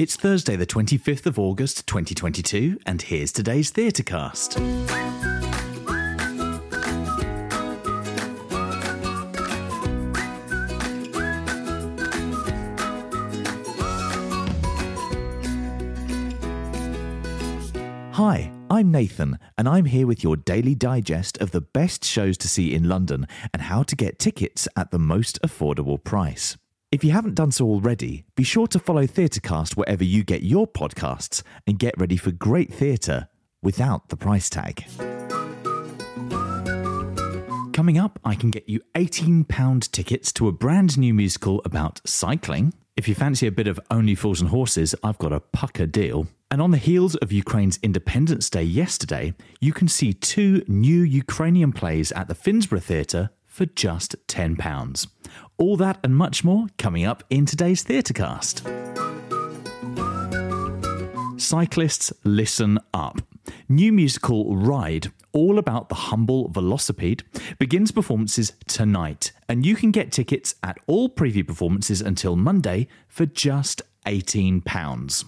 It's 0.00 0.16
Thursday, 0.16 0.56
the 0.56 0.64
25th 0.64 1.26
of 1.26 1.38
August, 1.38 1.86
2022, 1.86 2.78
and 2.86 3.02
here's 3.02 3.32
today's 3.32 3.70
Theatrecast. 3.70 4.58
Hi, 18.14 18.50
I'm 18.70 18.90
Nathan, 18.90 19.38
and 19.58 19.68
I'm 19.68 19.84
here 19.84 20.06
with 20.06 20.24
your 20.24 20.36
daily 20.36 20.74
digest 20.74 21.36
of 21.42 21.50
the 21.50 21.60
best 21.60 22.06
shows 22.06 22.38
to 22.38 22.48
see 22.48 22.74
in 22.74 22.88
London 22.88 23.26
and 23.52 23.60
how 23.60 23.82
to 23.82 23.94
get 23.94 24.18
tickets 24.18 24.66
at 24.74 24.92
the 24.92 24.98
most 24.98 25.38
affordable 25.42 26.02
price. 26.02 26.56
If 26.92 27.04
you 27.04 27.12
haven't 27.12 27.36
done 27.36 27.52
so 27.52 27.66
already, 27.66 28.24
be 28.34 28.42
sure 28.42 28.66
to 28.66 28.80
follow 28.80 29.06
Theatrecast 29.06 29.76
wherever 29.76 30.02
you 30.02 30.24
get 30.24 30.42
your 30.42 30.66
podcasts 30.66 31.44
and 31.64 31.78
get 31.78 31.96
ready 31.96 32.16
for 32.16 32.32
great 32.32 32.74
theatre 32.74 33.28
without 33.62 34.08
the 34.08 34.16
price 34.16 34.50
tag. 34.50 34.84
Coming 37.72 37.96
up, 37.96 38.18
I 38.24 38.34
can 38.34 38.50
get 38.50 38.68
you 38.68 38.80
£18 38.96 39.92
tickets 39.92 40.32
to 40.32 40.48
a 40.48 40.52
brand 40.52 40.98
new 40.98 41.14
musical 41.14 41.62
about 41.64 42.00
cycling. 42.04 42.74
If 42.96 43.06
you 43.06 43.14
fancy 43.14 43.46
a 43.46 43.52
bit 43.52 43.68
of 43.68 43.78
Only 43.88 44.16
Fools 44.16 44.40
and 44.40 44.50
Horses, 44.50 44.92
I've 45.04 45.18
got 45.18 45.32
a 45.32 45.38
pucker 45.38 45.86
deal. 45.86 46.26
And 46.50 46.60
on 46.60 46.72
the 46.72 46.76
heels 46.76 47.14
of 47.14 47.30
Ukraine's 47.30 47.78
Independence 47.84 48.50
Day 48.50 48.64
yesterday, 48.64 49.34
you 49.60 49.72
can 49.72 49.86
see 49.86 50.12
two 50.12 50.64
new 50.66 51.02
Ukrainian 51.02 51.70
plays 51.70 52.10
at 52.10 52.26
the 52.26 52.34
Finborough 52.34 52.82
Theatre 52.82 53.30
for 53.60 53.66
just 53.66 54.16
£10. 54.26 55.06
All 55.58 55.76
that 55.76 55.98
and 56.02 56.16
much 56.16 56.42
more 56.42 56.68
coming 56.78 57.04
up 57.04 57.22
in 57.28 57.44
today's 57.44 57.84
Theatrecast. 57.84 58.62
Cyclists, 61.38 62.10
listen 62.24 62.78
up. 62.94 63.20
New 63.68 63.92
musical 63.92 64.56
Ride, 64.56 65.12
all 65.32 65.58
about 65.58 65.90
the 65.90 65.94
humble 65.94 66.48
velocipede, 66.48 67.22
begins 67.58 67.90
performances 67.90 68.54
tonight, 68.66 69.32
and 69.46 69.66
you 69.66 69.76
can 69.76 69.90
get 69.90 70.10
tickets 70.10 70.54
at 70.62 70.78
all 70.86 71.10
preview 71.10 71.46
performances 71.46 72.00
until 72.00 72.36
Monday 72.36 72.88
for 73.08 73.26
just 73.26 73.82
£18. 74.06 75.24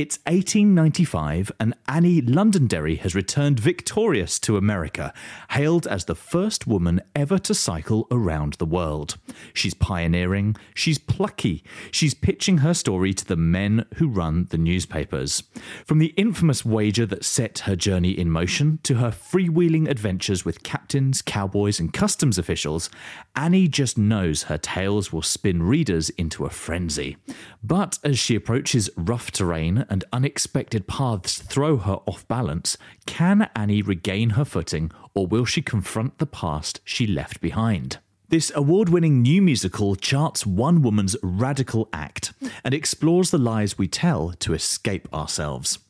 It's 0.00 0.16
1895, 0.20 1.52
and 1.60 1.74
Annie 1.86 2.22
Londonderry 2.22 2.96
has 2.96 3.14
returned 3.14 3.60
victorious 3.60 4.38
to 4.38 4.56
America, 4.56 5.12
hailed 5.50 5.86
as 5.86 6.06
the 6.06 6.14
first 6.14 6.66
woman 6.66 7.02
ever 7.14 7.38
to 7.40 7.54
cycle 7.54 8.06
around 8.10 8.54
the 8.54 8.64
world. 8.64 9.18
She's 9.52 9.74
pioneering, 9.74 10.56
she's 10.74 10.96
plucky, 10.96 11.62
she's 11.90 12.14
pitching 12.14 12.58
her 12.58 12.72
story 12.72 13.12
to 13.12 13.26
the 13.26 13.36
men 13.36 13.84
who 13.96 14.08
run 14.08 14.46
the 14.48 14.56
newspapers. 14.56 15.42
From 15.84 15.98
the 15.98 16.14
infamous 16.16 16.64
wager 16.64 17.04
that 17.04 17.26
set 17.26 17.58
her 17.58 17.76
journey 17.76 18.18
in 18.18 18.30
motion 18.30 18.78
to 18.84 18.94
her 18.94 19.10
freewheeling 19.10 19.86
adventures 19.86 20.46
with 20.46 20.62
captains, 20.62 21.20
cowboys, 21.20 21.78
and 21.78 21.92
customs 21.92 22.38
officials, 22.38 22.88
Annie 23.36 23.68
just 23.68 23.98
knows 23.98 24.44
her 24.44 24.56
tales 24.56 25.12
will 25.12 25.20
spin 25.20 25.62
readers 25.62 26.08
into 26.08 26.46
a 26.46 26.50
frenzy. 26.50 27.18
But 27.62 27.98
as 28.02 28.18
she 28.18 28.34
approaches 28.34 28.88
rough 28.96 29.30
terrain 29.30 29.84
and 29.90 30.04
unexpected 30.12 30.86
paths 30.86 31.42
throw 31.42 31.76
her 31.76 31.98
off 32.06 32.26
balance, 32.28 32.78
can 33.04 33.50
Annie 33.54 33.82
regain 33.82 34.30
her 34.30 34.44
footing 34.44 34.90
or 35.14 35.26
will 35.26 35.44
she 35.44 35.60
confront 35.60 36.18
the 36.18 36.26
past 36.26 36.80
she 36.84 37.06
left 37.06 37.40
behind? 37.40 37.98
This 38.30 38.52
award 38.54 38.88
winning 38.88 39.22
new 39.22 39.42
musical 39.42 39.96
charts 39.96 40.46
one 40.46 40.82
woman's 40.82 41.16
radical 41.20 41.88
act 41.92 42.32
and 42.62 42.72
explores 42.72 43.32
the 43.32 43.38
lies 43.38 43.76
we 43.76 43.88
tell 43.88 44.34
to 44.38 44.54
escape 44.54 45.12
ourselves. 45.12 45.80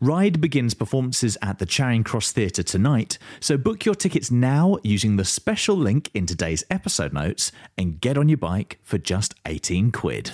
Ride 0.00 0.40
begins 0.40 0.72
performances 0.72 1.36
at 1.42 1.58
the 1.58 1.66
Charing 1.66 2.02
Cross 2.02 2.32
Theatre 2.32 2.62
tonight, 2.62 3.18
so 3.38 3.58
book 3.58 3.84
your 3.84 3.94
tickets 3.94 4.30
now 4.30 4.78
using 4.82 5.16
the 5.16 5.24
special 5.26 5.76
link 5.76 6.10
in 6.14 6.24
today's 6.24 6.64
episode 6.70 7.12
notes 7.12 7.52
and 7.76 8.00
get 8.00 8.16
on 8.16 8.30
your 8.30 8.38
bike 8.38 8.78
for 8.82 8.96
just 8.96 9.34
18 9.44 9.92
quid. 9.92 10.32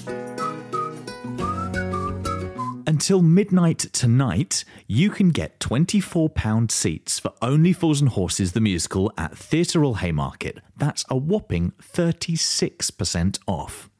Until 2.88 3.20
midnight 3.20 3.80
tonight, 3.92 4.64
you 4.86 5.10
can 5.10 5.30
get 5.30 5.58
£24 5.58 6.70
seats 6.70 7.18
for 7.18 7.32
Only 7.42 7.72
Fools 7.72 8.00
and 8.00 8.10
Horses 8.10 8.52
the 8.52 8.60
musical 8.60 9.12
at 9.18 9.36
Theatre 9.36 9.80
Royal 9.80 9.94
Haymarket. 9.94 10.60
That's 10.76 11.04
a 11.10 11.16
whopping 11.16 11.72
36% 11.82 13.40
off. 13.48 13.90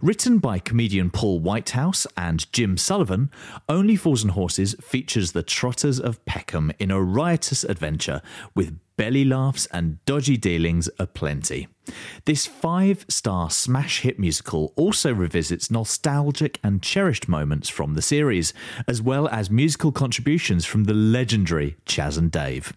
Written 0.00 0.38
by 0.38 0.58
comedian 0.58 1.10
Paul 1.10 1.40
Whitehouse 1.40 2.06
and 2.16 2.50
Jim 2.52 2.76
Sullivan, 2.76 3.30
Only 3.68 3.96
Fools 3.96 4.22
and 4.22 4.32
Horses 4.32 4.74
features 4.80 5.32
the 5.32 5.42
Trotters 5.42 5.98
of 5.98 6.24
Peckham 6.24 6.72
in 6.78 6.90
a 6.90 7.02
riotous 7.02 7.64
adventure 7.64 8.22
with 8.54 8.78
belly 8.98 9.24
laughs 9.24 9.66
and 9.66 10.04
dodgy 10.04 10.36
dealings 10.36 10.90
aplenty. 10.98 11.68
This 12.26 12.46
five 12.46 13.06
star 13.08 13.48
smash 13.50 14.00
hit 14.00 14.18
musical 14.18 14.74
also 14.76 15.14
revisits 15.14 15.70
nostalgic 15.70 16.58
and 16.62 16.82
cherished 16.82 17.28
moments 17.28 17.70
from 17.70 17.94
the 17.94 18.02
series, 18.02 18.52
as 18.86 19.00
well 19.00 19.28
as 19.28 19.50
musical 19.50 19.92
contributions 19.92 20.66
from 20.66 20.84
the 20.84 20.92
legendary 20.92 21.76
Chas 21.86 22.18
and 22.18 22.30
Dave. 22.30 22.74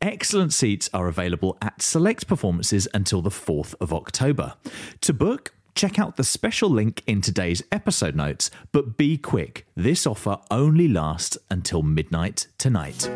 Excellent 0.00 0.52
seats 0.54 0.88
are 0.94 1.08
available 1.08 1.58
at 1.60 1.82
select 1.82 2.28
performances 2.28 2.86
until 2.94 3.20
the 3.20 3.30
4th 3.30 3.74
of 3.80 3.92
October. 3.92 4.54
To 5.00 5.12
book, 5.12 5.52
check 5.78 5.96
out 5.96 6.16
the 6.16 6.24
special 6.24 6.68
link 6.68 7.04
in 7.06 7.20
today's 7.20 7.62
episode 7.70 8.16
notes, 8.16 8.50
but 8.72 8.96
be 8.96 9.16
quick, 9.16 9.64
this 9.76 10.08
offer 10.08 10.36
only 10.50 10.88
lasts 10.88 11.38
until 11.50 11.82
midnight 11.82 12.48
tonight. 12.58 13.08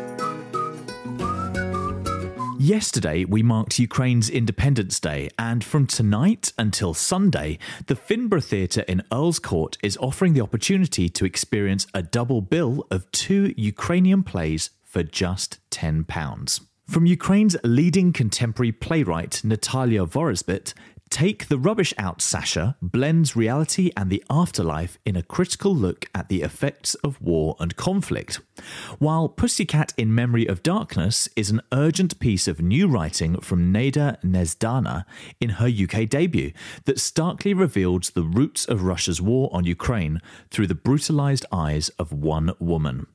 Yesterday, 2.57 3.25
we 3.25 3.43
marked 3.43 3.79
Ukraine's 3.79 4.29
Independence 4.29 4.97
Day, 5.01 5.29
and 5.37 5.61
from 5.61 5.85
tonight 5.85 6.53
until 6.57 6.93
Sunday, 6.93 7.59
the 7.87 7.95
Finborough 7.95 8.41
Theatre 8.41 8.85
in 8.87 9.03
Earl's 9.11 9.39
Court 9.39 9.77
is 9.83 9.97
offering 9.97 10.31
the 10.31 10.39
opportunity 10.39 11.09
to 11.09 11.25
experience 11.25 11.85
a 11.93 12.01
double 12.01 12.39
bill 12.39 12.87
of 12.89 13.11
two 13.11 13.53
Ukrainian 13.57 14.23
plays 14.23 14.69
for 14.85 15.03
just 15.03 15.59
£10. 15.71 16.61
From 16.87 17.05
Ukraine's 17.05 17.57
leading 17.65 18.13
contemporary 18.13 18.71
playwright 18.71 19.41
Natalia 19.43 20.05
Vorozhbit 20.05 20.73
Take 21.13 21.47
the 21.47 21.59
Rubbish 21.59 21.93
Out 21.99 22.23
Sasha 22.23 22.75
blends 22.81 23.35
reality 23.35 23.91
and 23.95 24.09
the 24.09 24.23
afterlife 24.31 24.97
in 25.05 25.15
a 25.15 25.21
critical 25.21 25.75
look 25.75 26.09
at 26.15 26.27
the 26.27 26.41
effects 26.41 26.95
of 26.95 27.21
war 27.21 27.55
and 27.59 27.75
conflict. 27.75 28.39
While 28.97 29.29
Pussycat 29.29 29.93
in 29.95 30.15
Memory 30.15 30.47
of 30.47 30.63
Darkness 30.63 31.29
is 31.35 31.51
an 31.51 31.61
urgent 31.71 32.17
piece 32.17 32.47
of 32.47 32.61
new 32.61 32.87
writing 32.87 33.39
from 33.41 33.71
Neda 33.71 34.19
Nezhdana 34.23 35.05
in 35.39 35.49
her 35.51 35.67
UK 35.67 36.09
debut 36.09 36.51
that 36.85 36.99
starkly 36.99 37.53
reveals 37.53 38.09
the 38.09 38.23
roots 38.23 38.65
of 38.65 38.81
Russia's 38.81 39.21
war 39.21 39.51
on 39.53 39.65
Ukraine 39.65 40.19
through 40.49 40.65
the 40.65 40.73
brutalized 40.73 41.45
eyes 41.51 41.89
of 41.99 42.11
one 42.11 42.53
woman. 42.59 43.05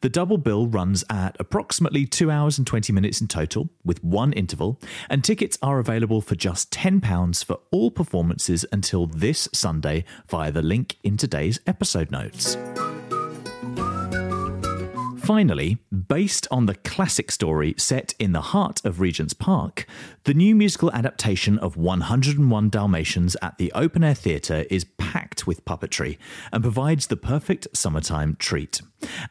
The 0.00 0.08
double 0.08 0.38
bill 0.38 0.66
runs 0.66 1.04
at 1.10 1.36
approximately 1.38 2.06
2 2.06 2.30
hours 2.30 2.58
and 2.58 2.66
20 2.66 2.92
minutes 2.92 3.20
in 3.20 3.28
total, 3.28 3.68
with 3.84 4.02
one 4.02 4.32
interval, 4.32 4.80
and 5.08 5.22
tickets 5.22 5.58
are 5.62 5.78
available 5.78 6.20
for 6.20 6.34
just 6.34 6.70
£10 6.70 7.44
for 7.44 7.60
all 7.70 7.90
performances 7.90 8.64
until 8.72 9.06
this 9.06 9.48
Sunday 9.52 10.04
via 10.28 10.50
the 10.50 10.62
link 10.62 10.96
in 11.02 11.16
today's 11.16 11.60
episode 11.66 12.10
notes. 12.10 12.56
Finally, 15.26 15.76
based 16.06 16.46
on 16.52 16.66
the 16.66 16.74
classic 16.76 17.32
story 17.32 17.74
set 17.76 18.14
in 18.20 18.30
the 18.30 18.40
heart 18.40 18.80
of 18.84 19.00
Regent's 19.00 19.34
Park, 19.34 19.84
the 20.22 20.32
new 20.32 20.54
musical 20.54 20.92
adaptation 20.92 21.58
of 21.58 21.76
101 21.76 22.70
Dalmatians 22.70 23.36
at 23.42 23.58
the 23.58 23.72
Open 23.72 24.04
Air 24.04 24.14
Theatre 24.14 24.64
is 24.70 24.84
packed 24.84 25.44
with 25.44 25.64
puppetry 25.64 26.16
and 26.52 26.62
provides 26.62 27.08
the 27.08 27.16
perfect 27.16 27.66
summertime 27.72 28.36
treat. 28.38 28.80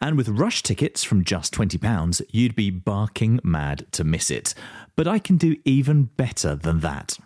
And 0.02 0.18
with 0.18 0.28
rush 0.28 0.64
tickets 0.64 1.06
from 1.06 1.24
just 1.24 1.54
£20, 1.54 2.22
you'd 2.30 2.56
be 2.56 2.72
barking 2.72 3.40
mad 3.42 3.86
to 3.94 4.04
miss 4.04 4.30
it. 4.30 4.54
But 4.98 5.08
I 5.08 5.18
can 5.18 5.38
do 5.38 5.56
even 5.64 6.10
better 6.18 6.58
than 6.58 6.82
that. 6.82 7.18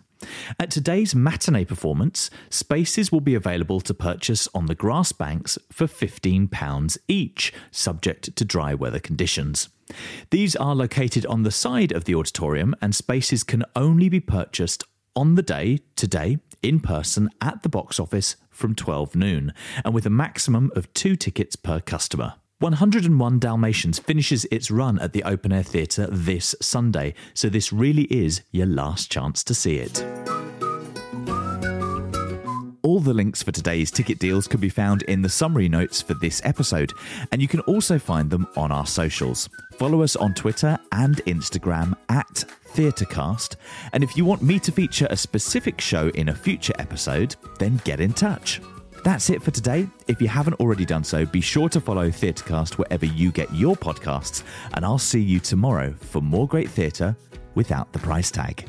At 0.58 0.70
today's 0.70 1.14
matinee 1.14 1.64
performance, 1.64 2.30
spaces 2.50 3.10
will 3.10 3.20
be 3.20 3.34
available 3.34 3.80
to 3.80 3.94
purchase 3.94 4.48
on 4.54 4.66
the 4.66 4.74
grass 4.74 5.12
banks 5.12 5.58
for 5.70 5.86
£15 5.86 6.98
each, 7.08 7.52
subject 7.70 8.36
to 8.36 8.44
dry 8.44 8.74
weather 8.74 9.00
conditions. 9.00 9.68
These 10.30 10.54
are 10.56 10.74
located 10.74 11.26
on 11.26 11.42
the 11.42 11.50
side 11.50 11.92
of 11.92 12.04
the 12.04 12.14
auditorium, 12.14 12.74
and 12.80 12.94
spaces 12.94 13.42
can 13.42 13.64
only 13.74 14.08
be 14.08 14.20
purchased 14.20 14.84
on 15.16 15.34
the 15.34 15.42
day, 15.42 15.80
today, 15.96 16.38
in 16.62 16.80
person 16.80 17.30
at 17.40 17.62
the 17.62 17.68
box 17.68 17.98
office 17.98 18.36
from 18.50 18.74
12 18.74 19.16
noon, 19.16 19.52
and 19.84 19.94
with 19.94 20.06
a 20.06 20.10
maximum 20.10 20.70
of 20.76 20.92
two 20.94 21.16
tickets 21.16 21.56
per 21.56 21.80
customer. 21.80 22.34
101 22.60 23.38
Dalmatians 23.38 23.98
finishes 23.98 24.44
its 24.50 24.70
run 24.70 24.98
at 24.98 25.14
the 25.14 25.22
Open 25.24 25.50
Air 25.50 25.62
Theatre 25.62 26.06
this 26.10 26.54
Sunday, 26.60 27.14
so 27.32 27.48
this 27.48 27.72
really 27.72 28.02
is 28.02 28.42
your 28.52 28.66
last 28.66 29.10
chance 29.10 29.42
to 29.44 29.54
see 29.54 29.76
it. 29.76 30.04
All 32.82 33.00
the 33.00 33.14
links 33.14 33.42
for 33.42 33.50
today's 33.50 33.90
ticket 33.90 34.18
deals 34.18 34.46
can 34.46 34.60
be 34.60 34.68
found 34.68 35.00
in 35.04 35.22
the 35.22 35.28
summary 35.30 35.70
notes 35.70 36.02
for 36.02 36.12
this 36.12 36.42
episode, 36.44 36.92
and 37.32 37.40
you 37.40 37.48
can 37.48 37.60
also 37.60 37.98
find 37.98 38.28
them 38.28 38.46
on 38.56 38.70
our 38.70 38.86
socials. 38.86 39.48
Follow 39.78 40.02
us 40.02 40.14
on 40.16 40.34
Twitter 40.34 40.78
and 40.92 41.16
Instagram 41.24 41.94
at 42.10 42.44
Theatrecast, 42.74 43.56
and 43.94 44.04
if 44.04 44.18
you 44.18 44.26
want 44.26 44.42
me 44.42 44.58
to 44.58 44.70
feature 44.70 45.06
a 45.08 45.16
specific 45.16 45.80
show 45.80 46.08
in 46.08 46.28
a 46.28 46.34
future 46.34 46.74
episode, 46.78 47.36
then 47.58 47.80
get 47.84 48.00
in 48.00 48.12
touch. 48.12 48.60
That's 49.02 49.30
it 49.30 49.42
for 49.42 49.50
today. 49.50 49.88
If 50.08 50.20
you 50.20 50.28
haven't 50.28 50.60
already 50.60 50.84
done 50.84 51.04
so, 51.04 51.24
be 51.24 51.40
sure 51.40 51.68
to 51.70 51.80
follow 51.80 52.08
Theatrecast 52.08 52.76
wherever 52.76 53.06
you 53.06 53.32
get 53.32 53.52
your 53.54 53.74
podcasts, 53.74 54.42
and 54.74 54.84
I'll 54.84 54.98
see 54.98 55.20
you 55.20 55.40
tomorrow 55.40 55.94
for 55.98 56.20
more 56.20 56.46
great 56.46 56.68
theatre 56.68 57.16
without 57.54 57.92
the 57.92 57.98
price 57.98 58.30
tag. 58.30 58.68